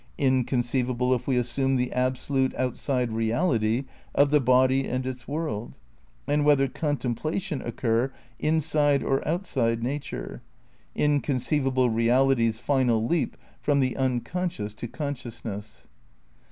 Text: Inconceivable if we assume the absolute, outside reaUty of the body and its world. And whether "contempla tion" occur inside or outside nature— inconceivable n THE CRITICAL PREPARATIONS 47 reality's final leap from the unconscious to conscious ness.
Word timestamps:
Inconceivable 0.17 1.13
if 1.13 1.27
we 1.27 1.37
assume 1.37 1.75
the 1.75 1.93
absolute, 1.93 2.55
outside 2.55 3.11
reaUty 3.11 3.85
of 4.15 4.31
the 4.31 4.39
body 4.39 4.87
and 4.87 5.05
its 5.05 5.27
world. 5.27 5.77
And 6.25 6.43
whether 6.43 6.67
"contempla 6.67 7.39
tion" 7.39 7.61
occur 7.61 8.11
inside 8.39 9.03
or 9.03 9.23
outside 9.27 9.83
nature— 9.83 10.41
inconceivable 10.95 11.83
n 11.83 11.89
THE 11.91 11.95
CRITICAL 11.97 12.17
PREPARATIONS 12.25 12.57
47 12.59 12.69
reality's 12.73 12.87
final 12.97 13.05
leap 13.07 13.37
from 13.61 13.79
the 13.79 13.95
unconscious 13.95 14.73
to 14.73 14.87
conscious 14.87 15.45
ness. 15.45 15.87